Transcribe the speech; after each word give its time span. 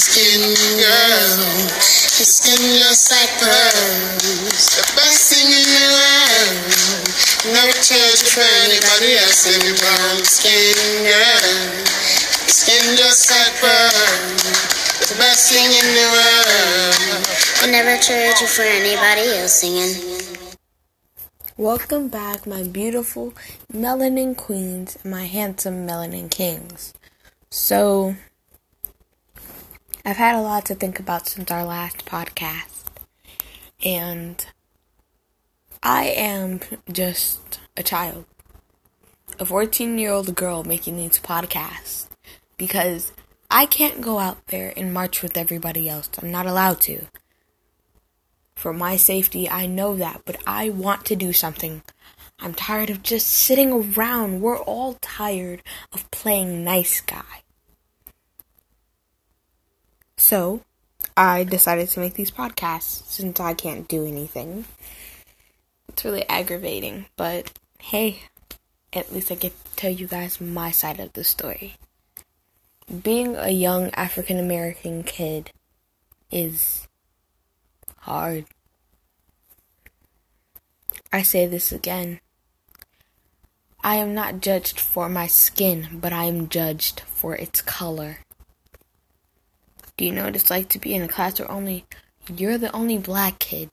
skin, 0.00 0.40
girl. 0.80 1.36
Your 2.16 2.24
skin 2.24 2.80
just 2.80 3.12
like 3.12 3.32
pearls. 3.36 4.64
The 4.80 4.84
best 4.96 5.28
thing 5.28 5.44
in 5.44 5.68
the 5.68 5.88
world. 5.92 7.52
Never 7.52 7.76
change 7.84 8.24
for 8.32 8.40
anybody 8.64 9.20
else 9.20 9.44
in 9.44 9.60
your 9.60 9.76
brown 9.76 10.24
skin, 10.24 10.72
girl. 11.04 11.52
Your 11.84 12.48
skin 12.48 12.96
just 12.96 13.28
like 13.28 13.52
pearls. 13.60 14.42
The 15.04 15.16
best 15.20 15.52
thing 15.52 15.68
in 15.68 15.88
the 15.92 16.08
world. 16.16 17.20
I 17.60 17.66
never 17.68 18.00
trade 18.00 18.40
you 18.40 18.48
for 18.48 18.64
anybody 18.64 19.36
else 19.36 19.60
singing. 19.60 20.56
Welcome 21.58 22.08
back, 22.08 22.46
my 22.46 22.62
beautiful 22.62 23.34
melanin 23.70 24.34
queens 24.34 24.96
and 25.02 25.12
my 25.12 25.26
handsome 25.26 25.86
melanin 25.86 26.30
kings. 26.30 26.94
So, 27.50 28.14
I've 30.04 30.16
had 30.16 30.34
a 30.34 30.40
lot 30.40 30.64
to 30.66 30.74
think 30.74 30.98
about 30.98 31.28
since 31.28 31.50
our 31.50 31.64
last 31.64 32.06
podcast, 32.06 32.84
and 33.84 34.44
I 35.82 36.04
am 36.04 36.60
just 36.90 37.60
a 37.76 37.82
child, 37.82 38.24
a 39.38 39.44
14 39.44 39.98
year 39.98 40.10
old 40.10 40.34
girl 40.34 40.64
making 40.64 40.96
these 40.96 41.18
podcasts 41.18 42.06
because 42.56 43.12
I 43.50 43.66
can't 43.66 44.00
go 44.00 44.18
out 44.18 44.46
there 44.46 44.72
and 44.74 44.94
march 44.94 45.22
with 45.22 45.36
everybody 45.36 45.86
else. 45.86 46.08
I'm 46.22 46.30
not 46.30 46.46
allowed 46.46 46.80
to 46.82 47.06
for 48.54 48.72
my 48.72 48.96
safety. 48.96 49.50
I 49.50 49.66
know 49.66 49.96
that, 49.96 50.22
but 50.24 50.36
I 50.46 50.70
want 50.70 51.04
to 51.06 51.16
do 51.16 51.34
something. 51.34 51.82
I'm 52.38 52.54
tired 52.54 52.88
of 52.88 53.02
just 53.02 53.26
sitting 53.26 53.70
around. 53.70 54.40
We're 54.40 54.58
all 54.58 54.94
tired 55.02 55.62
of 55.92 56.10
playing 56.10 56.64
nice 56.64 57.02
guy. 57.02 57.42
So, 60.20 60.60
I 61.16 61.44
decided 61.44 61.88
to 61.88 62.00
make 62.00 62.12
these 62.12 62.30
podcasts 62.30 63.06
since 63.06 63.40
I 63.40 63.54
can't 63.54 63.88
do 63.88 64.04
anything. 64.04 64.66
It's 65.88 66.04
really 66.04 66.28
aggravating, 66.28 67.06
but 67.16 67.58
hey, 67.78 68.24
at 68.92 69.10
least 69.14 69.32
I 69.32 69.34
get 69.36 69.52
to 69.64 69.76
tell 69.76 69.90
you 69.90 70.06
guys 70.06 70.38
my 70.38 70.72
side 70.72 71.00
of 71.00 71.14
the 71.14 71.24
story. 71.24 71.76
Being 73.02 73.34
a 73.34 73.48
young 73.48 73.88
African 73.94 74.38
American 74.38 75.04
kid 75.04 75.52
is 76.30 76.86
hard. 78.00 78.44
I 81.10 81.22
say 81.22 81.46
this 81.46 81.72
again. 81.72 82.20
I 83.82 83.96
am 83.96 84.14
not 84.14 84.42
judged 84.42 84.78
for 84.78 85.08
my 85.08 85.26
skin, 85.26 85.88
but 85.94 86.12
I 86.12 86.24
am 86.24 86.50
judged 86.50 87.00
for 87.00 87.34
its 87.34 87.62
color. 87.62 88.18
Do 90.00 90.06
you 90.06 90.12
know 90.12 90.24
what 90.24 90.34
it's 90.34 90.48
like 90.48 90.70
to 90.70 90.78
be 90.78 90.94
in 90.94 91.02
a 91.02 91.08
class 91.08 91.38
where 91.38 91.50
only 91.50 91.84
you're 92.34 92.56
the 92.56 92.74
only 92.74 92.96
black 92.96 93.38
kid? 93.38 93.68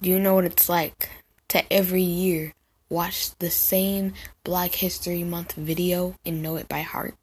Do 0.00 0.08
you 0.08 0.20
know 0.20 0.36
what 0.36 0.44
it's 0.44 0.68
like 0.68 1.10
to 1.48 1.72
every 1.72 2.04
year 2.04 2.54
watch 2.88 3.36
the 3.40 3.50
same 3.50 4.14
Black 4.44 4.76
History 4.76 5.24
Month 5.24 5.54
video 5.54 6.14
and 6.24 6.44
know 6.44 6.54
it 6.54 6.68
by 6.68 6.82
heart? 6.82 7.16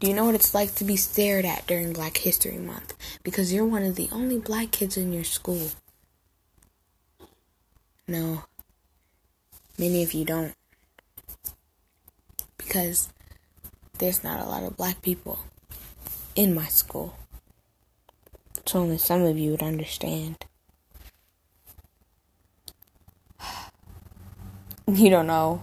Do 0.00 0.08
you 0.08 0.14
know 0.14 0.24
what 0.24 0.34
it's 0.34 0.54
like 0.54 0.74
to 0.76 0.84
be 0.84 0.96
stared 0.96 1.44
at 1.44 1.66
during 1.66 1.92
Black 1.92 2.16
History 2.16 2.56
Month 2.56 2.94
because 3.22 3.52
you're 3.52 3.66
one 3.66 3.82
of 3.82 3.96
the 3.96 4.08
only 4.12 4.38
black 4.38 4.70
kids 4.70 4.96
in 4.96 5.12
your 5.12 5.24
school? 5.24 5.72
No, 8.08 8.44
many 9.76 10.02
of 10.02 10.14
you 10.14 10.24
don't. 10.24 10.54
Because 12.56 13.10
there's 14.02 14.24
not 14.24 14.40
a 14.40 14.48
lot 14.48 14.64
of 14.64 14.76
black 14.76 15.00
people 15.00 15.38
in 16.34 16.52
my 16.52 16.64
school. 16.64 17.16
So 18.66 18.80
only 18.80 18.98
some 18.98 19.22
of 19.22 19.38
you 19.38 19.52
would 19.52 19.62
understand. 19.62 20.44
You 24.88 25.10
don't 25.10 25.28
know 25.28 25.62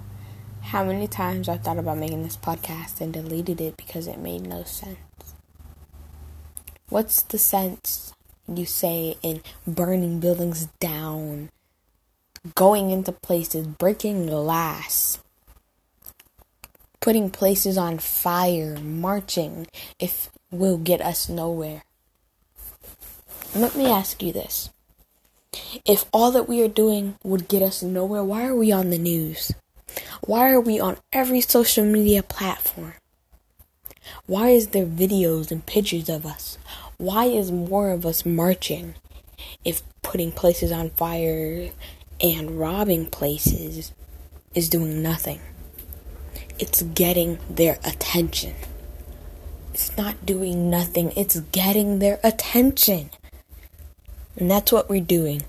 how 0.62 0.86
many 0.86 1.06
times 1.06 1.50
I've 1.50 1.62
thought 1.62 1.78
about 1.78 1.98
making 1.98 2.24
this 2.24 2.38
podcast 2.38 3.02
and 3.02 3.12
deleted 3.12 3.60
it 3.60 3.76
because 3.76 4.08
it 4.08 4.18
made 4.18 4.48
no 4.48 4.64
sense. 4.64 4.98
What's 6.88 7.22
the 7.24 7.38
sense, 7.38 8.14
you 8.48 8.66
say, 8.66 9.18
in 9.22 9.42
burning 9.68 10.22
buildings 10.22 10.70
down, 10.80 11.50
going 12.56 12.92
into 12.92 13.12
places, 13.12 13.68
breaking 13.68 14.28
glass, 14.28 15.20
putting 17.00 17.30
places 17.30 17.78
on 17.78 17.98
fire, 17.98 18.78
marching, 18.78 19.68
if 20.00 20.30
will 20.52 20.78
get 20.78 21.02
us 21.02 21.30
nowhere? 21.30 21.84
Let 23.56 23.76
me 23.76 23.88
ask 23.88 24.22
you 24.22 24.32
this. 24.32 24.70
If 25.86 26.06
all 26.14 26.32
that 26.32 26.48
we 26.48 26.62
are 26.62 26.68
doing 26.68 27.16
would 27.24 27.48
get 27.48 27.64
us 27.64 27.82
nowhere, 27.82 28.24
why 28.24 28.46
are 28.46 28.56
we 28.56 28.72
on 28.72 28.90
the 28.90 29.00
news? 29.00 29.54
Why 30.22 30.52
are 30.52 30.62
we 30.62 30.80
on 30.80 30.98
every 31.12 31.42
social 31.42 31.86
media 31.86 32.22
platform? 32.22 32.94
Why 34.26 34.50
is 34.50 34.68
there 34.68 34.86
videos 34.86 35.52
and 35.52 35.66
pictures 35.66 36.10
of 36.10 36.26
us? 36.26 36.58
Why 36.98 37.26
is 37.26 37.52
more 37.52 37.92
of 37.92 38.06
us 38.06 38.26
marching 38.26 38.96
if 39.64 39.82
putting 40.02 40.32
places 40.32 40.72
on 40.72 40.92
fire 40.92 41.70
and 42.22 42.60
robbing 42.60 43.08
places 43.08 43.94
is 44.54 44.70
doing 44.70 45.02
nothing? 45.02 45.40
It's 46.60 46.82
getting 46.82 47.40
their 47.50 47.80
attention. 47.84 48.56
It's 49.74 49.96
not 49.98 50.26
doing 50.26 50.70
nothing, 50.70 51.14
it's 51.16 51.40
getting 51.40 52.00
their 52.00 52.20
attention. 52.24 53.12
And 54.36 54.52
that's 54.52 54.72
what 54.72 54.90
we're 54.90 55.02
doing. 55.02 55.44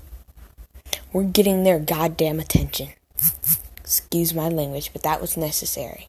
We're 1.13 1.23
getting 1.23 1.63
their 1.63 1.79
goddamn 1.79 2.39
attention. 2.39 2.89
Excuse 3.79 4.33
my 4.33 4.47
language, 4.47 4.91
but 4.93 5.03
that 5.03 5.19
was 5.19 5.35
necessary. 5.35 6.07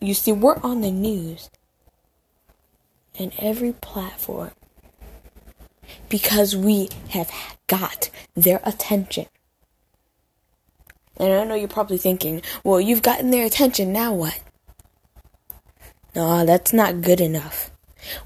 You 0.00 0.14
see, 0.14 0.32
we're 0.32 0.58
on 0.62 0.80
the 0.80 0.90
news 0.90 1.50
and 3.18 3.32
every 3.38 3.72
platform 3.72 4.52
because 6.08 6.56
we 6.56 6.88
have 7.10 7.30
got 7.66 8.10
their 8.34 8.60
attention. 8.64 9.26
And 11.20 11.34
I 11.34 11.44
know 11.44 11.54
you're 11.54 11.68
probably 11.68 11.98
thinking, 11.98 12.40
well, 12.64 12.80
you've 12.80 13.02
gotten 13.02 13.30
their 13.30 13.44
attention, 13.44 13.92
now 13.92 14.14
what? 14.14 14.40
No, 16.16 16.46
that's 16.46 16.72
not 16.72 17.02
good 17.02 17.20
enough. 17.20 17.70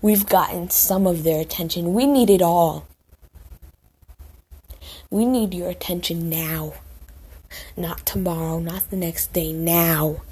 We've 0.00 0.24
gotten 0.24 0.70
some 0.70 1.04
of 1.04 1.24
their 1.24 1.40
attention. 1.40 1.92
We 1.92 2.06
need 2.06 2.30
it 2.30 2.40
all. 2.40 2.86
We 5.10 5.26
need 5.26 5.54
your 5.54 5.68
attention 5.70 6.30
now. 6.30 6.74
Not 7.76 8.06
tomorrow, 8.06 8.60
not 8.60 8.88
the 8.90 8.96
next 8.96 9.32
day, 9.32 9.52
now. 9.52 10.22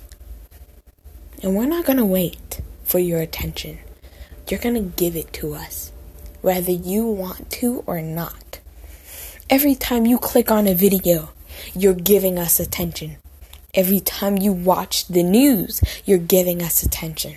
And 1.42 1.56
we're 1.56 1.66
not 1.66 1.84
going 1.84 1.98
to 1.98 2.04
wait 2.04 2.60
for 2.84 3.00
your 3.00 3.20
attention. 3.20 3.80
You're 4.48 4.60
going 4.60 4.76
to 4.76 4.96
give 4.96 5.16
it 5.16 5.32
to 5.34 5.54
us, 5.54 5.90
whether 6.42 6.70
you 6.70 7.06
want 7.06 7.50
to 7.52 7.82
or 7.88 8.00
not. 8.00 8.60
Every 9.50 9.74
time 9.74 10.06
you 10.06 10.18
click 10.18 10.52
on 10.52 10.68
a 10.68 10.74
video, 10.74 11.30
you're 11.74 11.94
giving 11.94 12.38
us 12.38 12.60
attention. 12.60 13.16
Every 13.74 14.00
time 14.00 14.36
you 14.36 14.52
watch 14.52 15.06
the 15.08 15.22
news, 15.22 15.80
you're 16.04 16.18
giving 16.18 16.62
us 16.62 16.82
attention. 16.82 17.36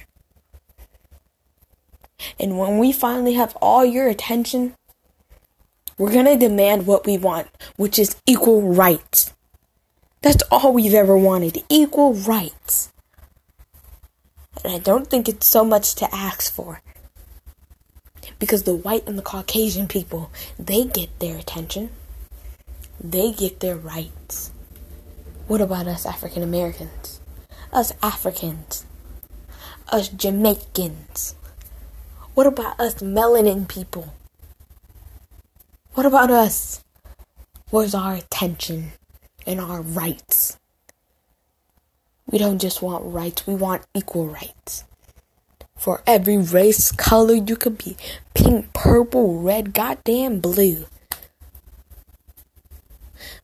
And 2.39 2.57
when 2.57 2.77
we 2.77 2.91
finally 2.91 3.33
have 3.33 3.55
all 3.61 3.85
your 3.85 4.07
attention, 4.07 4.75
we're 5.97 6.11
going 6.11 6.25
to 6.25 6.37
demand 6.37 6.87
what 6.87 7.05
we 7.05 7.17
want, 7.17 7.47
which 7.77 7.97
is 7.97 8.15
equal 8.25 8.61
rights. 8.61 9.33
That's 10.21 10.43
all 10.51 10.73
we've 10.73 10.93
ever 10.93 11.17
wanted 11.17 11.63
equal 11.69 12.13
rights. 12.13 12.91
And 14.63 14.73
I 14.73 14.79
don't 14.79 15.07
think 15.07 15.29
it's 15.29 15.45
so 15.45 15.63
much 15.63 15.95
to 15.95 16.13
ask 16.13 16.51
for. 16.51 16.81
Because 18.39 18.63
the 18.63 18.75
white 18.75 19.07
and 19.07 19.17
the 19.17 19.21
Caucasian 19.21 19.87
people, 19.87 20.31
they 20.57 20.83
get 20.83 21.19
their 21.19 21.37
attention, 21.37 21.91
they 22.99 23.31
get 23.31 23.59
their 23.59 23.75
rights. 23.75 24.14
What 25.47 25.61
about 25.61 25.85
us 25.85 26.07
African 26.07 26.41
Americans? 26.41 27.21
Us 27.71 27.93
Africans? 28.01 28.83
Us 29.89 30.09
Jamaicans? 30.09 31.35
What 32.33 32.47
about 32.47 32.79
us 32.79 32.95
melanin 32.95 33.67
people? 33.67 34.15
What 35.93 36.07
about 36.07 36.31
us? 36.31 36.83
Where's 37.69 37.93
our 37.93 38.15
attention 38.15 38.93
and 39.45 39.61
our 39.61 39.81
rights? 39.81 40.57
We 42.25 42.39
don't 42.39 42.59
just 42.59 42.81
want 42.81 43.05
rights, 43.05 43.45
we 43.45 43.53
want 43.53 43.85
equal 43.93 44.25
rights. 44.25 44.83
For 45.77 46.01
every 46.07 46.37
race, 46.39 46.91
color 46.91 47.35
you 47.35 47.55
could 47.55 47.77
be 47.77 47.97
pink, 48.33 48.73
purple, 48.73 49.39
red, 49.39 49.75
goddamn 49.75 50.39
blue. 50.39 50.87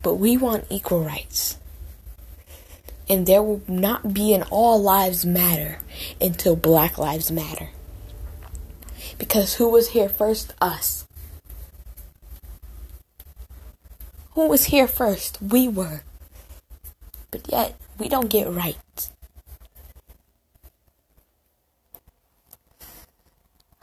But 0.01 0.15
we 0.15 0.35
want 0.35 0.65
equal 0.71 1.03
rights. 1.03 1.59
And 3.11 3.25
there 3.25 3.43
will 3.43 3.61
not 3.67 4.13
be 4.13 4.33
an 4.33 4.43
all 4.43 4.81
lives 4.81 5.25
matter 5.25 5.79
until 6.21 6.55
black 6.55 6.97
lives 6.97 7.29
matter. 7.29 7.71
Because 9.17 9.55
who 9.55 9.67
was 9.67 9.89
here 9.89 10.07
first? 10.07 10.53
Us. 10.61 11.05
Who 14.31 14.47
was 14.47 14.63
here 14.63 14.87
first? 14.87 15.41
We 15.41 15.67
were. 15.67 16.03
But 17.31 17.51
yet, 17.51 17.75
we 17.99 18.07
don't 18.07 18.29
get 18.29 18.49
rights. 18.49 19.11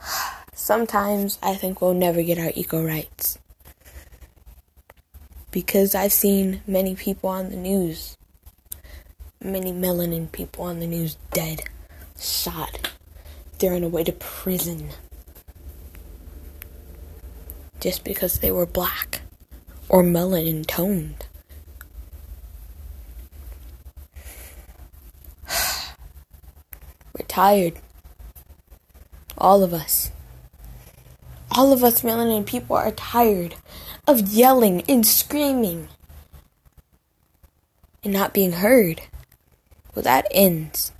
Sometimes 0.55 1.37
I 1.43 1.53
think 1.53 1.81
we'll 1.81 1.93
never 1.93 2.23
get 2.23 2.39
our 2.39 2.51
equal 2.55 2.83
rights. 2.83 3.37
Because 5.51 5.93
I've 5.93 6.13
seen 6.13 6.61
many 6.65 6.95
people 6.95 7.29
on 7.29 7.51
the 7.51 7.55
news, 7.55 8.17
many 9.41 9.71
melanin 9.71 10.31
people 10.31 10.65
on 10.65 10.79
the 10.79 10.87
news 10.87 11.17
dead, 11.31 11.63
shot, 12.19 12.91
thrown 13.57 13.83
away 13.83 14.03
to 14.03 14.11
prison 14.11 14.89
just 17.79 18.03
because 18.03 18.39
they 18.39 18.51
were 18.51 18.65
black 18.65 19.21
or 19.87 20.03
melanin 20.03 20.65
toned. 20.67 21.25
We're 27.13 27.25
tired. 27.27 27.75
All 29.37 29.63
of 29.63 29.73
us. 29.73 30.11
All 31.51 31.71
of 31.71 31.83
us 31.83 32.01
melanin 32.01 32.45
people 32.45 32.75
are 32.75 32.91
tired 32.91 33.55
of 34.05 34.27
yelling 34.27 34.83
and 34.89 35.05
screaming 35.05 35.87
and 38.03 38.11
not 38.13 38.33
being 38.33 38.53
heard. 38.53 39.01
Well, 39.93 40.03
that 40.03 40.27
ends. 40.31 40.91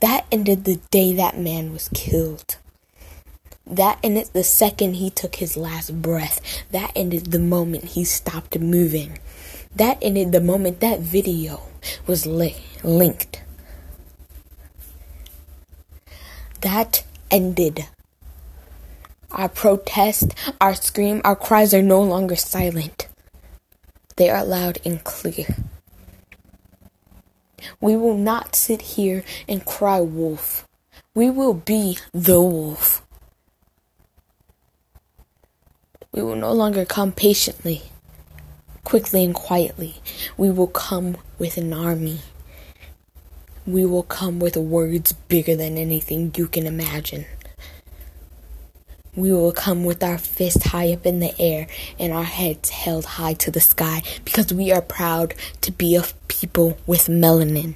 That 0.00 0.26
ended 0.32 0.64
the 0.64 0.76
day 0.90 1.12
that 1.14 1.38
man 1.38 1.72
was 1.72 1.90
killed. 1.94 2.56
That 3.66 3.98
ended 4.02 4.30
the 4.32 4.42
second 4.42 4.94
he 4.94 5.10
took 5.10 5.36
his 5.36 5.56
last 5.56 6.02
breath. 6.02 6.40
That 6.70 6.90
ended 6.96 7.26
the 7.26 7.38
moment 7.38 7.84
he 7.84 8.04
stopped 8.04 8.58
moving. 8.58 9.18
That 9.76 9.98
ended 10.02 10.32
the 10.32 10.40
moment 10.40 10.80
that 10.80 11.00
video 11.00 11.62
was 12.06 12.26
li- 12.26 12.64
linked. 12.82 13.42
That 16.62 17.04
ended. 17.30 17.86
Our 19.30 19.48
protest, 19.48 20.34
our 20.60 20.74
scream, 20.74 21.20
our 21.24 21.36
cries 21.36 21.72
are 21.72 21.82
no 21.82 22.02
longer 22.02 22.34
silent. 22.36 23.06
They 24.16 24.28
are 24.28 24.44
loud 24.44 24.78
and 24.84 25.02
clear. 25.04 25.46
We 27.80 27.96
will 27.96 28.16
not 28.16 28.54
sit 28.56 28.82
here 28.82 29.24
and 29.48 29.64
cry 29.64 30.00
wolf. 30.00 30.66
We 31.14 31.30
will 31.30 31.54
be 31.54 31.98
the 32.12 32.40
wolf. 32.40 33.02
We 36.12 36.22
will 36.22 36.36
no 36.36 36.52
longer 36.52 36.84
come 36.84 37.12
patiently, 37.12 37.82
quickly, 38.84 39.24
and 39.24 39.34
quietly. 39.34 39.96
We 40.36 40.50
will 40.50 40.66
come 40.66 41.16
with 41.38 41.56
an 41.56 41.72
army. 41.72 42.20
We 43.66 43.84
will 43.84 44.02
come 44.02 44.40
with 44.40 44.56
words 44.56 45.12
bigger 45.12 45.54
than 45.54 45.78
anything 45.78 46.32
you 46.36 46.48
can 46.48 46.66
imagine. 46.66 47.26
We 49.20 49.32
will 49.32 49.52
come 49.52 49.84
with 49.84 50.02
our 50.02 50.16
fists 50.16 50.68
high 50.68 50.92
up 50.92 51.04
in 51.04 51.20
the 51.20 51.38
air 51.38 51.66
and 51.98 52.10
our 52.12 52.24
heads 52.24 52.70
held 52.70 53.04
high 53.04 53.34
to 53.34 53.50
the 53.50 53.60
sky 53.60 54.02
because 54.24 54.50
we 54.52 54.72
are 54.72 54.80
proud 54.80 55.34
to 55.60 55.70
be 55.70 55.94
a 55.94 56.04
people 56.28 56.78
with 56.86 57.06
melanin. 57.06 57.74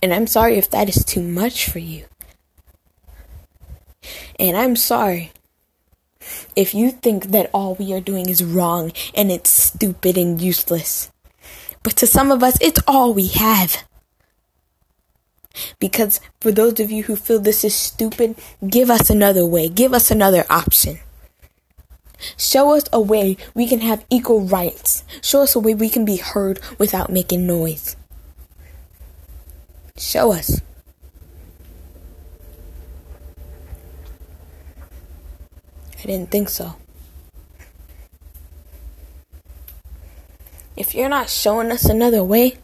And 0.00 0.14
I'm 0.14 0.28
sorry 0.28 0.56
if 0.56 0.70
that 0.70 0.88
is 0.88 1.04
too 1.04 1.20
much 1.20 1.68
for 1.68 1.80
you. 1.80 2.04
And 4.38 4.56
I'm 4.56 4.76
sorry 4.76 5.32
if 6.54 6.74
you 6.74 6.92
think 6.92 7.32
that 7.32 7.50
all 7.52 7.74
we 7.74 7.92
are 7.92 8.00
doing 8.00 8.28
is 8.28 8.44
wrong 8.44 8.92
and 9.16 9.32
it's 9.32 9.50
stupid 9.50 10.16
and 10.16 10.40
useless. 10.40 11.10
But 11.82 11.96
to 11.96 12.06
some 12.06 12.30
of 12.30 12.44
us, 12.44 12.56
it's 12.60 12.80
all 12.86 13.12
we 13.12 13.26
have. 13.28 13.87
Because 15.78 16.20
for 16.40 16.52
those 16.52 16.80
of 16.80 16.90
you 16.90 17.04
who 17.04 17.16
feel 17.16 17.38
this 17.38 17.64
is 17.64 17.74
stupid, 17.74 18.36
give 18.66 18.90
us 18.90 19.10
another 19.10 19.46
way, 19.46 19.68
give 19.68 19.92
us 19.92 20.10
another 20.10 20.44
option. 20.50 20.98
Show 22.36 22.74
us 22.74 22.84
a 22.92 23.00
way 23.00 23.36
we 23.54 23.66
can 23.66 23.80
have 23.80 24.04
equal 24.10 24.40
rights. 24.40 25.04
Show 25.22 25.42
us 25.42 25.54
a 25.54 25.60
way 25.60 25.74
we 25.74 25.88
can 25.88 26.04
be 26.04 26.16
heard 26.16 26.60
without 26.78 27.10
making 27.10 27.46
noise. 27.46 27.96
Show 29.96 30.32
us. 30.32 30.60
I 35.98 36.02
didn't 36.02 36.30
think 36.30 36.48
so. 36.48 36.76
If 40.76 40.94
you're 40.94 41.08
not 41.08 41.28
showing 41.28 41.72
us 41.72 41.84
another 41.84 42.22
way, 42.22 42.56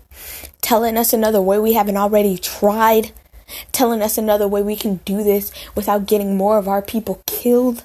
telling 0.64 0.96
us 0.96 1.12
another 1.12 1.42
way 1.42 1.58
we 1.58 1.74
haven't 1.74 1.98
already 1.98 2.38
tried, 2.38 3.12
telling 3.70 4.00
us 4.00 4.16
another 4.16 4.48
way 4.48 4.62
we 4.62 4.74
can 4.74 4.96
do 5.04 5.22
this 5.22 5.52
without 5.74 6.06
getting 6.06 6.38
more 6.38 6.56
of 6.56 6.66
our 6.66 6.80
people 6.80 7.22
killed, 7.26 7.84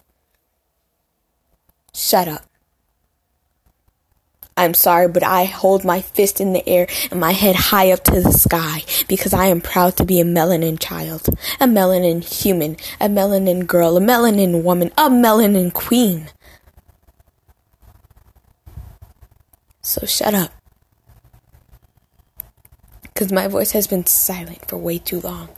shut 1.94 2.30
up. 2.30 2.46
I'm 4.56 4.74
sorry, 4.74 5.10
but 5.10 5.24
I 5.24 5.44
hold 5.44 5.84
my 5.84 6.00
fist 6.00 6.40
in 6.40 6.54
the 6.54 6.68
air 6.68 6.88
and 7.12 7.20
my 7.20 7.34
head 7.34 7.56
high 7.58 7.92
up 7.92 8.06
to 8.06 8.22
the 8.22 8.32
sky 8.32 8.84
because 9.10 9.34
I 9.34 9.48
am 9.48 9.60
proud 9.60 9.98
to 9.98 10.06
be 10.06 10.22
a 10.22 10.26
melanin 10.26 10.80
child, 10.80 11.28
a 11.60 11.66
melanin 11.66 12.24
human, 12.24 12.78
a 13.02 13.10
melanin 13.10 13.68
girl, 13.68 13.98
a 13.98 14.02
melanin 14.02 14.64
woman, 14.64 14.92
a 14.98 15.10
melanin 15.10 15.74
queen. 15.74 16.30
So 19.82 20.06
shut 20.06 20.34
up. 20.34 20.59
Because 23.20 23.34
my 23.34 23.50
voice 23.50 23.72
has 23.72 23.86
been 23.86 24.06
silent 24.06 24.66
for 24.70 24.78
way 24.78 24.98
too 24.98 25.20
long. 25.20 25.50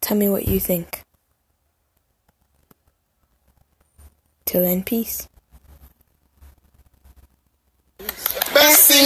Tell 0.00 0.16
me 0.16 0.30
what 0.30 0.48
you 0.48 0.58
think. 0.58 1.02
Till 4.46 4.62
then, 4.62 4.82
peace. 4.82 5.28
Best 8.54 8.90
in 8.92 9.04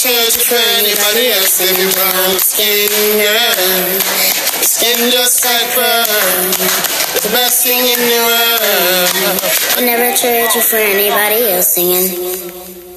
change 0.00 0.36
for 0.48 0.56
anybody 0.80 1.36
else. 1.36 1.60
Every 1.60 1.92
brown 1.92 2.38
skin. 2.40 2.88
Skin 4.64 5.10
just 5.12 5.44
like 5.44 5.68
pearl. 5.76 6.06
The 7.20 7.28
best 7.28 7.62
thing 7.66 7.84
in 7.84 8.00
the 8.00 8.24
world. 8.24 8.33
For 10.54 10.76
anybody 10.76 11.50
else 11.50 11.74
singing. 11.74 12.93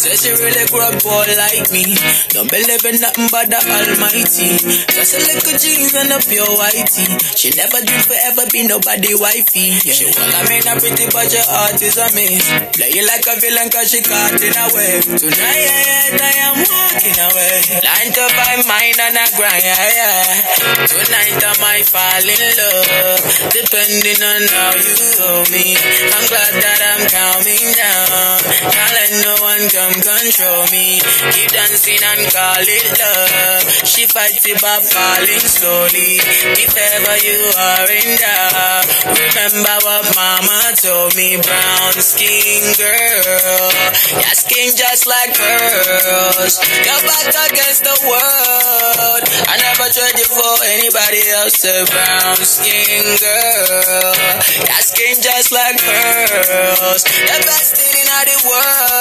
Says 0.00 0.24
she 0.24 0.32
really 0.32 0.64
up 0.64 0.96
poor 1.04 1.28
like 1.28 1.68
me. 1.76 1.84
Don't 2.32 2.48
believe 2.48 2.80
in 2.88 2.96
nothing 3.04 3.28
but 3.28 3.52
the 3.52 3.60
Almighty. 3.60 4.56
Just 4.96 5.12
a 5.12 5.20
little 5.20 5.60
jeans 5.60 5.92
and 5.92 6.08
a 6.08 6.18
pure 6.24 6.56
whitey. 6.56 7.20
She 7.36 7.52
never 7.52 7.84
dreamed 7.84 8.08
forever 8.08 8.48
be 8.48 8.64
nobody 8.64 9.12
wifey. 9.12 9.76
Yeah. 9.84 9.92
She 9.92 10.08
wanna 10.08 10.40
make 10.48 10.64
a 10.64 10.72
pretty 10.80 11.04
but 11.12 11.28
your 11.28 11.44
heart 11.44 11.76
is 11.84 12.00
a 12.00 12.08
miss. 12.16 12.48
Play 12.72 12.96
you 12.96 13.04
like 13.04 13.28
a 13.28 13.34
villain 13.44 13.68
cause 13.68 13.92
she 13.92 14.00
caught 14.00 14.40
in 14.40 14.56
a 14.56 14.66
wave. 14.72 15.04
Tonight 15.20 15.68
yeah, 15.68 16.16
I 16.16 16.32
am 16.48 16.56
walking 16.64 17.18
away. 17.20 17.60
Nine 17.84 18.10
to 18.16 18.24
five 18.40 18.64
mine 18.64 18.96
and 19.04 19.20
a 19.20 19.26
grind. 19.36 19.68
Yeah, 19.68 19.84
yeah. 20.00 20.88
Tonight 20.88 21.44
I 21.44 21.52
might 21.60 21.84
fall 21.84 22.24
in 22.24 22.40
love. 22.56 23.20
Depending 23.52 24.20
on 24.24 24.42
how 24.48 24.72
you 24.80 24.96
hold 25.20 25.48
me. 25.52 25.76
I'm 25.76 26.24
glad 26.24 26.52
that 26.56 26.80
I'm 26.88 27.02
calming 27.04 27.68
down. 27.76 28.40
Can't 28.48 28.92
let 28.96 29.12
no 29.28 29.32
one 29.44 29.64
come 29.68 29.89
control 29.98 30.62
me. 30.70 31.02
Keep 31.34 31.50
dancing 31.50 31.98
and 31.98 32.22
call 32.30 32.62
it 32.62 32.86
love. 32.94 33.62
She 33.82 34.06
fights 34.06 34.46
it 34.46 34.60
by 34.62 34.78
falling 34.86 35.42
slowly. 35.42 36.22
If 36.54 36.70
ever 36.70 37.16
you 37.26 37.40
are 37.50 37.88
in 37.90 38.08
doubt, 38.14 38.86
remember 39.10 39.76
what 39.82 40.04
mama 40.14 40.70
told 40.78 41.16
me. 41.16 41.40
Brown 41.42 41.94
skin 41.98 42.62
girl, 42.78 43.70
your 44.14 44.34
skin 44.38 44.70
just 44.76 45.06
like 45.10 45.34
pearls. 45.34 46.54
Your 46.86 47.00
back 47.02 47.26
against 47.50 47.82
the 47.82 47.96
world. 48.06 49.22
I 49.50 49.54
never 49.58 49.88
tried 49.90 50.16
you 50.18 50.28
for 50.30 50.54
anybody 50.78 51.22
else. 51.34 51.58
A 51.66 51.82
brown 51.90 52.38
skin 52.46 53.04
girl, 53.18 54.14
your 54.62 54.82
skin 54.86 55.14
just 55.18 55.50
like 55.50 55.78
pearls. 55.82 57.02
The 57.02 57.38
best 57.42 57.70
thing 57.74 58.06
of 58.06 58.22
the 58.28 58.38
world. 58.46 58.99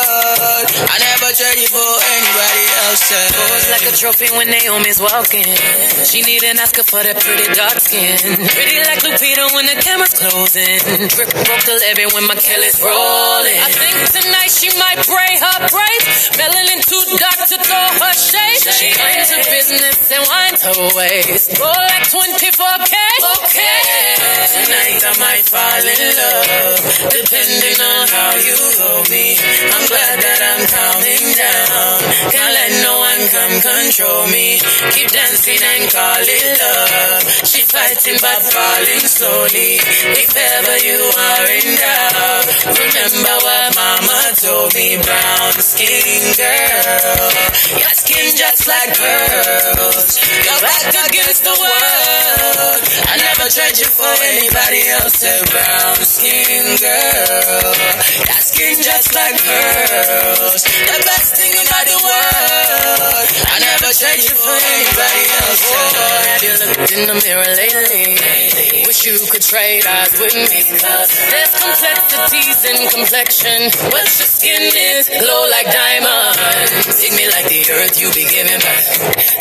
I 0.80 0.96
never 0.96 1.30
trade 1.36 1.60
you 1.60 1.68
for 1.68 1.92
anybody 2.16 2.64
else. 2.88 3.04
Pose 3.12 3.68
like 3.68 3.86
a 3.90 3.94
trophy 3.96 4.32
when 4.32 4.48
Naomi's 4.48 5.00
walking. 5.04 5.44
She 6.08 6.24
need 6.24 6.44
an 6.48 6.60
Oscar 6.60 6.88
for 6.88 7.04
that 7.04 7.20
pretty 7.20 7.52
dark 7.52 7.84
skin. 7.84 8.16
Pretty 8.56 8.80
like 8.88 9.04
Lupita 9.04 9.52
when 9.52 9.68
the 9.68 9.76
camera's 9.84 10.16
closing. 10.16 10.80
Drip 11.12 11.32
broke 11.36 11.66
the 11.68 11.76
levee 11.84 12.08
when 12.16 12.26
my 12.32 12.40
Kelly's 12.40 12.80
rolling. 12.80 13.60
I 13.60 13.72
think 13.76 13.98
tonight 14.08 14.52
she 14.56 14.72
might 14.80 15.04
braid 15.04 15.40
her 15.44 15.60
braids. 15.68 16.32
Melanin 16.40 16.80
too 16.88 17.04
dark 17.20 17.40
to 17.52 17.58
throw 17.60 17.88
her 18.00 18.14
shade. 18.16 18.64
She 18.72 18.90
minds 18.96 19.30
her 19.36 19.44
business 19.52 20.00
and 20.16 20.24
winds 20.24 20.62
her 20.64 20.80
waist. 20.96 21.60
Roll 21.60 21.76
like 21.92 22.08
24K. 22.08 22.96
Okay. 23.44 23.80
Tonight 24.50 25.02
I 25.04 25.14
might 25.20 25.46
fall 25.46 25.84
in 25.84 26.00
love, 26.16 26.80
depending 27.12 27.78
on 27.84 28.04
how 28.08 28.32
you 28.40 28.56
hold 28.80 29.10
me. 29.12 29.36
Control 33.80 34.28
me. 34.28 34.60
Keep 34.92 35.10
dancing 35.10 35.62
and 35.64 35.84
call 35.92 36.20
it 36.20 36.44
love. 36.60 37.24
She's 37.48 37.68
fighting 37.72 38.20
but 38.20 38.42
falling 38.52 39.04
slowly. 39.08 39.80
If 40.20 40.32
ever 40.36 40.76
you 40.84 41.00
are 41.00 41.48
in 41.48 41.70
doubt, 41.80 42.48
remember 42.76 43.36
what 43.40 43.68
mama 43.76 44.20
told 44.36 44.76
me. 44.76 45.00
Brown 45.00 45.54
skin 45.64 46.20
girl, 46.36 47.32
your 47.80 47.94
skin 47.96 48.28
just 48.36 48.68
like 48.68 48.92
pearls. 49.00 50.12
Your 50.44 50.60
back 50.60 50.84
against 51.08 51.44
the 51.48 51.56
world. 51.56 52.80
I 53.50 53.52
tried 53.52 53.82
you 53.82 53.90
for 53.90 54.06
anybody 54.06 54.82
else. 54.94 55.26
A 55.26 55.42
brown 55.50 55.98
skin 56.06 56.70
girl, 56.86 57.74
your 58.30 58.42
skin 58.46 58.78
just 58.78 59.10
like 59.18 59.42
pearls. 59.42 60.62
The 60.70 61.02
best 61.02 61.34
thing 61.34 61.58
about 61.58 61.86
the 61.90 61.98
world. 61.98 63.26
I 63.50 63.58
never 63.58 63.90
tried 63.90 64.22
you 64.22 64.38
for 64.38 64.54
anybody 64.54 65.24
else. 65.34 65.66
Oh, 65.66 66.30
have 66.30 66.44
you 66.46 66.54
looked 66.62 66.94
in 66.94 67.02
the 67.10 67.18
mirror 67.26 67.50
lately? 67.58 68.86
Wish 68.86 69.10
you 69.10 69.18
could 69.34 69.42
trade 69.42 69.82
eyes 69.82 70.14
with 70.22 70.38
me. 70.38 70.70
There's 70.70 71.54
complexities 71.58 72.60
in 72.70 72.78
complexion, 72.86 73.74
but 73.90 74.06
your 74.14 74.30
skin 74.30 74.62
is 74.62 75.10
glow 75.10 75.50
like 75.50 75.74
diamonds. 75.74 77.02
Dig 77.02 77.18
me 77.18 77.26
like 77.34 77.50
the 77.50 77.66
earth, 77.66 77.98
you 77.98 78.14
be 78.14 78.30
giving 78.30 78.62
back 78.62 78.86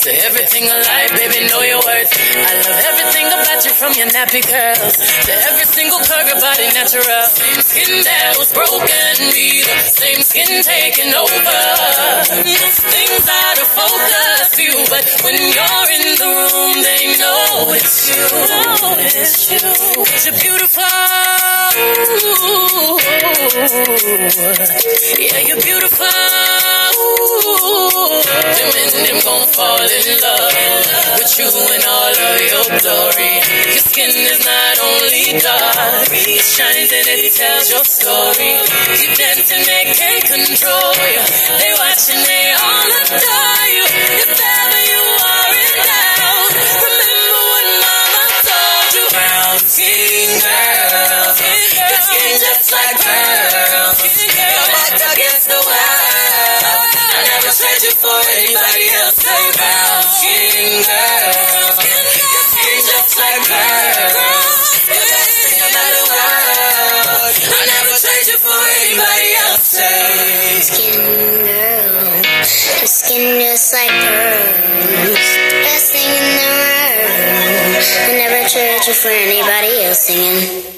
to 0.00 0.10
everything 0.24 0.64
alive, 0.64 1.12
baby. 1.12 1.44
Know 1.52 1.60
your 1.60 1.84
worth. 1.84 2.08
I 2.08 2.56
love 2.56 2.80
everything 2.88 3.28
about 3.36 3.60
you, 3.68 3.72
from 3.76 3.92
your 3.98 4.06
nappy 4.14 4.38
curls 4.46 4.94
to 5.26 5.32
every 5.50 5.66
single 5.66 5.98
curve, 6.06 6.26
your 6.30 6.38
body 6.38 6.70
natural. 6.70 7.26
Same 7.34 7.62
skin 7.66 8.04
that 8.06 8.38
was 8.38 8.46
broken, 8.54 8.86
be 9.34 9.58
the 9.58 9.90
same 9.90 10.22
skin 10.22 10.62
taking 10.62 11.10
over. 11.18 11.34
Things 12.30 13.26
out 13.26 13.58
of 13.58 13.66
focus, 13.74 14.54
you, 14.54 14.70
but 14.86 15.02
when 15.26 15.34
you're 15.34 15.88
in 15.98 16.14
the 16.14 16.30
room, 16.30 16.78
they 16.78 17.18
know 17.18 17.74
it's 17.74 18.06
you. 18.06 18.22
Know 18.22 18.94
it's 19.02 19.50
you. 19.50 19.66
Cause 20.06 20.30
you're 20.30 20.38
beautiful. 20.38 20.86
Yeah, 25.18 25.42
you're 25.42 25.58
beautiful. 25.58 26.06
And 28.58 29.06
them 29.06 29.18
gon' 29.24 29.46
fall 29.48 29.82
in 29.82 30.06
love 30.22 30.54
with 31.18 31.38
you 31.38 31.48
in 31.48 31.82
all 31.86 32.14
of 32.14 32.40
your 32.46 32.66
glory. 32.80 33.77
Skin 33.98 34.10
is 34.10 34.46
not 34.46 34.78
only 34.78 35.40
dark, 35.42 36.06
it 36.12 36.38
shines 36.38 36.92
and 36.94 37.08
it 37.18 37.34
tells 37.34 37.68
your 37.68 37.82
story. 37.82 38.54
You 38.94 39.10
dance 39.16 39.50
and 39.50 39.64
they 39.66 39.90
can't 39.90 40.22
control 40.22 40.94
you. 41.02 41.18
They 41.58 41.72
watch 41.74 42.06
and 42.14 42.22
they 42.22 42.54
all 42.62 42.90
adore 43.10 43.47
for 78.98 79.10
anybody 79.10 79.84
else 79.84 80.00
singing. 80.00 80.77